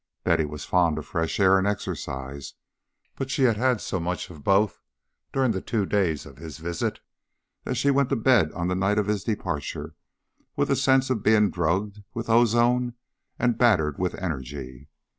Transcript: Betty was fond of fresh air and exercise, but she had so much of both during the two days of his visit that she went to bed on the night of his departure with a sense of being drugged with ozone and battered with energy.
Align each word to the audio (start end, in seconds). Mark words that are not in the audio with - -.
Betty 0.23 0.45
was 0.45 0.65
fond 0.65 0.97
of 0.97 1.05
fresh 1.05 1.39
air 1.39 1.59
and 1.59 1.67
exercise, 1.67 2.55
but 3.17 3.29
she 3.29 3.43
had 3.43 3.79
so 3.79 3.99
much 3.99 4.31
of 4.31 4.43
both 4.43 4.81
during 5.31 5.51
the 5.51 5.61
two 5.61 5.85
days 5.85 6.25
of 6.25 6.37
his 6.39 6.57
visit 6.57 6.99
that 7.65 7.75
she 7.75 7.91
went 7.91 8.09
to 8.09 8.15
bed 8.15 8.51
on 8.53 8.67
the 8.67 8.73
night 8.73 8.97
of 8.97 9.05
his 9.05 9.23
departure 9.23 9.93
with 10.55 10.71
a 10.71 10.75
sense 10.75 11.11
of 11.11 11.21
being 11.21 11.51
drugged 11.51 12.01
with 12.15 12.31
ozone 12.31 12.95
and 13.37 13.59
battered 13.59 13.99
with 13.99 14.15
energy. 14.15 14.89